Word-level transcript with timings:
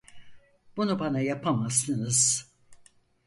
Bunu 0.77 0.99
bana 0.99 1.19
yapamazsınız. 1.21 2.51